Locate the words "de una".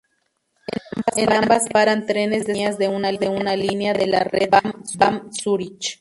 2.79-3.55